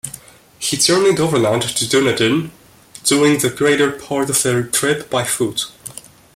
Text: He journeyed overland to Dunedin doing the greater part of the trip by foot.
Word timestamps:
He 0.57 0.77
journeyed 0.77 1.19
overland 1.19 1.61
to 1.61 1.87
Dunedin 1.87 2.49
doing 3.03 3.37
the 3.37 3.51
greater 3.51 3.91
part 3.91 4.31
of 4.31 4.41
the 4.41 4.63
trip 4.63 5.11
by 5.11 5.23
foot. 5.25 5.65